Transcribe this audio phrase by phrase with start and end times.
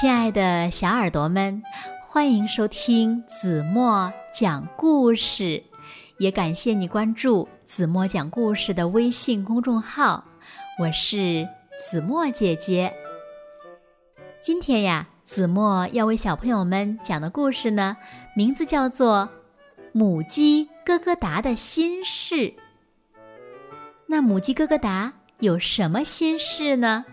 [0.00, 1.62] 亲爱的小耳朵们，
[2.00, 5.62] 欢迎收听子墨讲故事，
[6.18, 10.24] 也感谢你关注子墨讲故事的微信公众号。
[10.78, 11.46] 我是
[11.82, 12.90] 子墨姐姐。
[14.40, 17.94] 今天呀，子墨要为小朋友们讲的故事呢，
[18.34, 19.28] 名字叫做
[19.92, 22.36] 《母鸡咯咯达的心事》。
[24.06, 27.04] 那母鸡咯咯达有什么心事呢？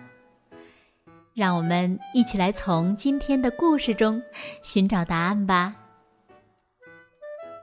[1.38, 4.20] 让我们一起来从今天的故事中
[4.64, 5.72] 寻找答案吧。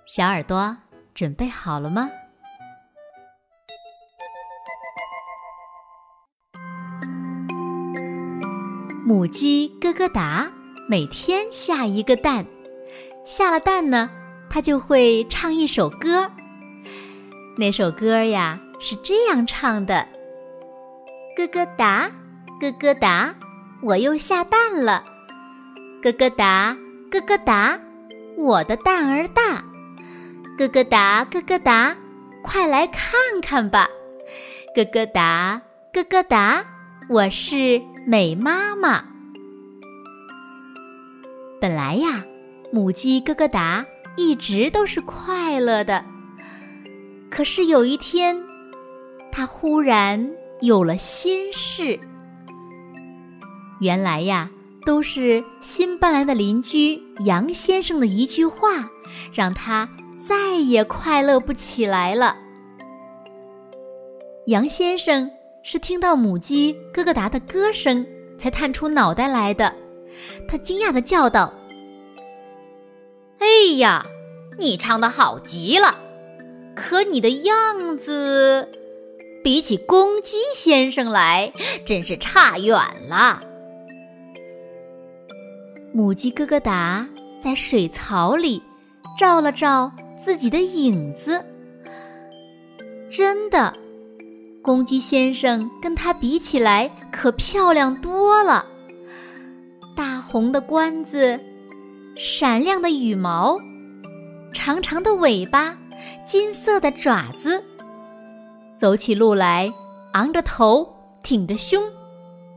[0.07, 0.77] 小耳朵
[1.13, 2.09] 准备好了吗？
[9.05, 10.49] 母鸡咯咯哒
[10.89, 12.47] 每天下一个蛋，
[13.27, 14.09] 下了蛋呢，
[14.49, 16.31] 它就会唱一首歌。
[17.57, 20.07] 那首歌呀是这样唱的：
[21.37, 22.09] 咯咯哒，
[22.61, 23.35] 咯咯哒。
[23.87, 25.05] 我又下蛋了，
[26.03, 26.75] 咯咯哒，
[27.11, 27.79] 咯咯哒，
[28.35, 29.63] 我的蛋儿大，
[30.57, 31.95] 咯咯哒，咯咯哒，
[32.43, 33.87] 快来看看吧，
[34.75, 35.61] 咯咯哒，
[35.93, 36.65] 咯咯哒，
[37.11, 39.05] 我是美妈妈。
[41.61, 42.25] 本来呀，
[42.73, 43.85] 母鸡咯咯哒
[44.17, 46.03] 一直都是快乐的，
[47.31, 48.43] 可是有一天，
[49.31, 50.31] 它忽然
[50.63, 52.01] 有了心事。
[53.81, 54.51] 原来呀，
[54.85, 58.91] 都是新搬来的邻居杨先生的一句话，
[59.33, 59.89] 让他
[60.27, 62.37] 再也快乐不起来了。
[64.47, 65.31] 杨先生
[65.63, 68.07] 是听到母鸡咯咯达的歌声
[68.39, 69.75] 才探出脑袋来的，
[70.47, 71.53] 他惊讶的叫道
[73.41, 74.05] ：“哎呀，
[74.59, 75.99] 你唱的好极了，
[76.77, 78.69] 可你的样子
[79.43, 81.53] 比起公鸡先生来，
[81.87, 82.77] 真是差远
[83.09, 83.43] 了。”
[85.97, 87.07] 母鸡咯咯达
[87.41, 88.61] 在水槽里
[89.17, 91.41] 照了照自己的影子，
[93.09, 93.73] 真的，
[94.61, 98.67] 公鸡先生跟它比起来可漂亮多了。
[99.97, 101.39] 大红的冠子，
[102.17, 103.57] 闪亮的羽毛，
[104.53, 105.79] 长长的尾巴，
[106.27, 107.63] 金色的爪子，
[108.77, 109.73] 走起路来
[110.15, 110.93] 昂着头，
[111.23, 111.85] 挺着胸，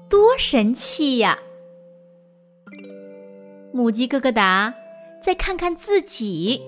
[0.09, 1.38] 多神气呀！
[3.73, 4.73] 母鸡咯咯达，
[5.22, 6.61] 再看看自己，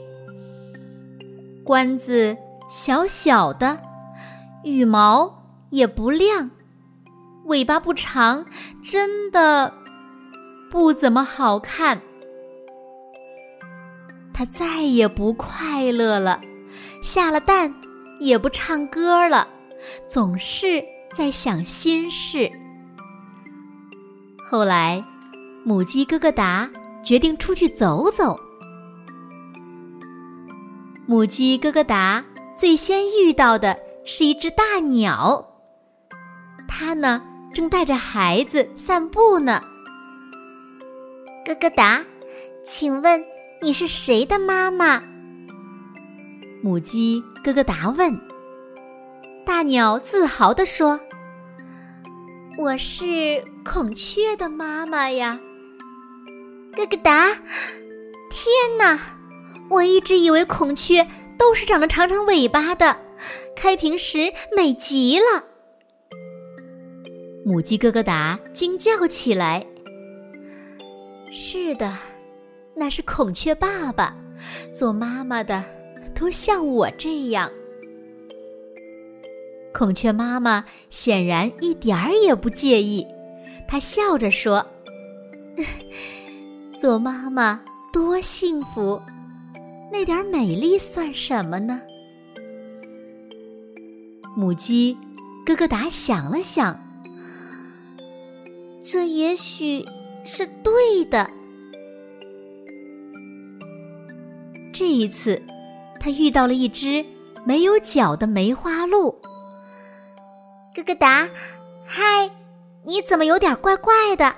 [1.63, 2.37] 冠子
[2.69, 3.79] 小小的，
[4.63, 6.51] 羽毛也不亮，
[7.45, 8.45] 尾巴不长，
[8.83, 9.73] 真的
[10.69, 12.01] 不怎么好看。
[14.33, 16.39] 它再也不快乐了，
[17.01, 17.73] 下了蛋
[18.19, 19.47] 也不唱歌了，
[20.07, 20.83] 总是
[21.13, 22.49] 在想心事。
[24.49, 25.03] 后来，
[25.63, 26.69] 母鸡咯咯达。
[27.03, 28.39] 决定出去走走。
[31.07, 32.23] 母鸡咯咯达
[32.55, 35.43] 最先遇到的是一只大鸟，
[36.67, 37.21] 它呢
[37.53, 39.61] 正带着孩子散步呢。
[41.45, 42.03] 咯咯达，
[42.63, 43.25] 请问
[43.61, 45.01] 你是谁的妈妈？
[46.61, 48.19] 母鸡咯咯达问。
[49.45, 50.99] 大鸟自豪地说
[52.59, 55.39] ：“我是孔雀的妈妈呀。”
[56.79, 57.27] 咯咯达！
[58.29, 58.97] 天哪，
[59.69, 61.05] 我一直以为孔雀
[61.37, 62.95] 都是长着长长尾巴的，
[63.55, 65.43] 开屏时美极了。
[67.45, 69.65] 母鸡咯咯达惊叫起来
[71.31, 71.93] ：“是的，
[72.75, 74.15] 那是孔雀爸爸，
[74.73, 75.61] 做妈妈的
[76.15, 77.51] 都像我这样。”
[79.73, 83.05] 孔雀妈妈显然一点儿也不介意，
[83.67, 84.65] 她笑着说。
[86.79, 87.59] 做妈妈
[87.91, 89.01] 多幸福，
[89.91, 91.81] 那点美丽算什么呢？
[94.37, 94.97] 母鸡
[95.45, 96.79] 咯咯达想了想，
[98.81, 99.85] 这也许
[100.23, 101.29] 是对的。
[104.71, 105.41] 这一次，
[105.99, 107.05] 它遇到了一只
[107.45, 109.11] 没有脚的梅花鹿。
[110.73, 111.27] 咯咯达，
[111.85, 112.31] 嗨，
[112.85, 114.33] 你怎么有点怪怪的？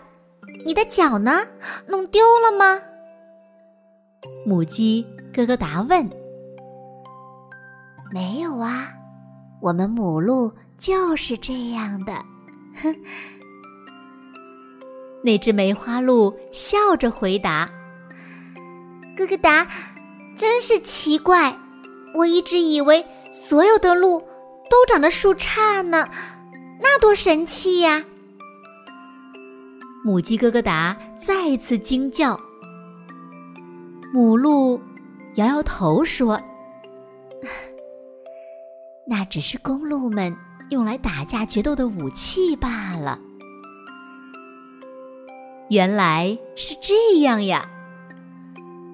[0.65, 1.41] 你的脚呢？
[1.87, 2.79] 弄丢了吗？
[4.45, 6.09] 母鸡咯咯达问。
[8.13, 8.91] 没有啊，
[9.61, 12.13] 我们母鹿就是这样的。
[12.81, 12.95] 哼。
[15.23, 17.69] 那只梅花鹿笑着回答
[19.15, 19.67] ：“咯咯达，
[20.35, 21.55] 真是奇怪，
[22.15, 24.19] 我一直以为所有的鹿
[24.69, 26.09] 都长得树杈呢，
[26.81, 28.03] 那多神气呀！”
[30.03, 32.39] 母鸡咯咯达再次惊叫。
[34.13, 34.81] 母鹿
[35.35, 36.41] 摇摇头说
[39.07, 40.35] ：“那只是公鹿们
[40.69, 43.19] 用来打架决斗的武器罢了。”
[45.69, 47.65] 原来是这样呀！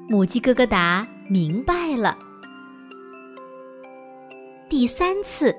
[0.10, 2.18] 母鸡咯咯达明白了。
[4.70, 5.56] 第三次，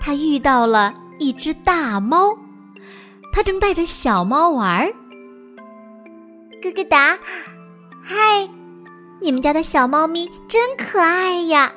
[0.00, 2.36] 他遇到了一只大猫，
[3.34, 4.94] 它正带着小猫玩儿。
[6.62, 7.18] 咯咯达，
[8.00, 8.48] 嗨，
[9.20, 11.74] 你们家的小猫咪真可爱呀！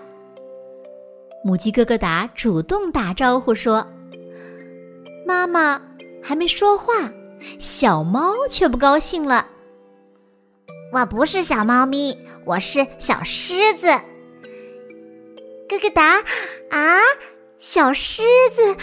[1.43, 3.83] 母鸡咯咯达主动打招呼说
[5.25, 5.81] ：“妈妈
[6.21, 6.93] 还没说话，
[7.57, 9.47] 小猫却不高兴了。
[10.93, 12.15] 我不是小猫咪，
[12.45, 13.87] 我是小狮子。”
[15.67, 16.17] 咯咯达，
[16.69, 16.99] 啊，
[17.57, 18.21] 小狮
[18.53, 18.77] 子，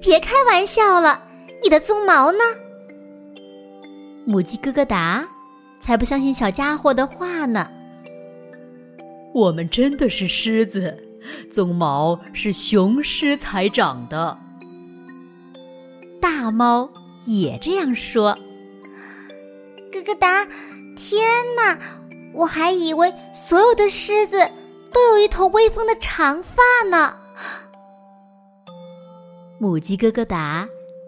[0.00, 1.25] 别开玩笑了，
[1.62, 2.38] 你的鬃毛呢？
[4.24, 5.26] 母鸡咯咯达
[5.80, 7.70] 才不相信小家伙的话呢。
[9.34, 10.96] 我们真的是狮子，
[11.50, 14.38] 鬃毛是雄狮才长的。
[16.20, 16.90] 大猫
[17.24, 18.36] 也这样说。
[19.92, 20.44] 咯咯达，
[20.96, 21.22] 天
[21.56, 21.78] 哪，
[22.34, 24.50] 我还以为所有的狮子。
[24.92, 27.14] 都有一头威风的长发呢。
[29.58, 30.66] 母鸡咯咯达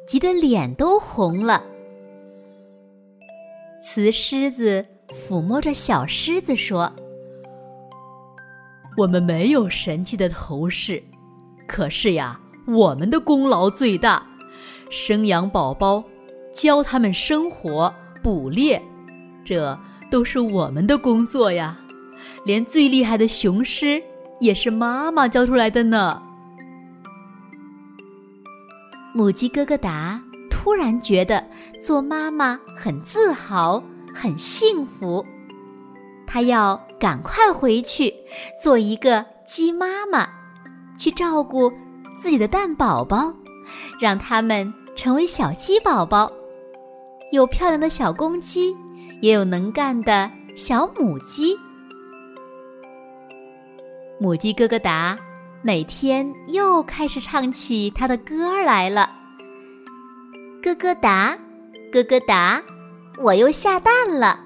[0.08, 1.62] 急得脸都红了。
[3.82, 6.90] 雌狮子抚摸着小狮子说
[8.96, 11.02] ：“我们没有神奇的头饰，
[11.66, 14.26] 可是呀，我们的功劳最大，
[14.88, 16.02] 生养宝宝，
[16.54, 18.82] 教他们生活、捕猎，
[19.44, 19.78] 这
[20.10, 21.78] 都是我们的工作呀。”
[22.44, 24.02] 连最厉害的雄狮
[24.40, 26.22] 也是妈妈教出来的呢。
[29.14, 30.20] 母鸡咯咯达
[30.50, 31.44] 突然觉得
[31.82, 33.82] 做妈妈很自豪、
[34.14, 35.24] 很幸福，
[36.26, 38.12] 它要赶快回去
[38.62, 40.28] 做一个鸡妈妈，
[40.98, 41.72] 去照顾
[42.16, 43.32] 自己的蛋宝宝，
[44.00, 46.30] 让它们成为小鸡宝宝，
[47.32, 48.76] 有漂亮的小公鸡，
[49.22, 51.56] 也有能干的小母鸡。
[54.20, 55.16] 母鸡咯咯达
[55.62, 59.10] 每天又开始唱起他的歌来了。
[60.62, 61.36] 咯咯哒，
[61.92, 62.62] 咯咯哒，
[63.18, 64.38] 我又下蛋了。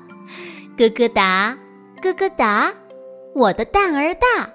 [0.77, 1.57] 咯咯哒，
[2.03, 2.73] 咯咯哒，
[3.35, 4.51] 我的蛋儿大。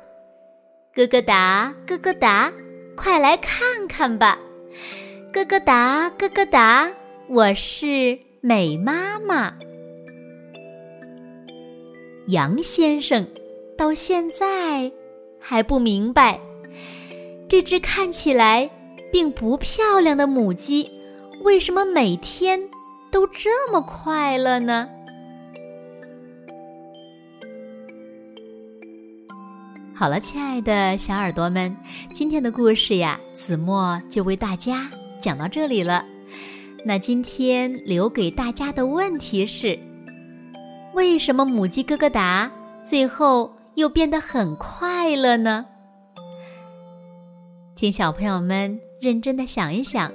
[0.96, 2.52] 咯咯哒，咯咯哒，
[2.96, 4.38] 快来看看吧。
[5.34, 6.92] 咯咯哒，咯咯哒，
[7.28, 9.54] 我是美妈妈。
[12.30, 13.26] 杨先生
[13.78, 14.92] 到现在。
[15.40, 16.40] 还不明白，
[17.48, 18.70] 这只看起来
[19.12, 20.90] 并不漂亮的母鸡，
[21.44, 22.60] 为什么每天
[23.12, 24.90] 都这么快乐呢？
[29.96, 31.76] 好了，亲爱的小耳朵们，
[32.14, 36.06] 今天的故事呀，子墨就为大家讲到这里了。
[36.86, 39.78] 那今天留给大家的问题是：
[40.94, 42.52] 为什么母鸡咯咯达
[42.86, 43.57] 最后？
[43.78, 45.64] 又变得很快乐呢。
[47.76, 50.12] 请小朋友们认真的想一想，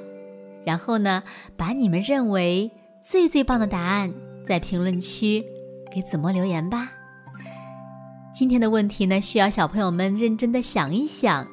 [0.67, 1.23] 然后呢，
[1.57, 2.69] 把你们认为
[3.01, 4.13] 最最棒的答案
[4.49, 5.45] 在评论区
[5.95, 6.91] 给子墨留言吧。
[8.35, 11.47] 今天的问题呢，需要小朋友们认真的想一想，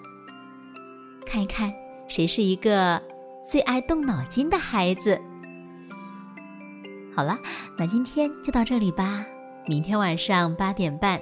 [1.28, 1.72] 看一看
[2.08, 3.00] 谁是一个
[3.46, 5.22] 最爱动脑筋的孩子。
[7.16, 7.38] 好了，
[7.78, 9.24] 那今天就到这里吧。
[9.68, 11.22] 明天晚上八点半。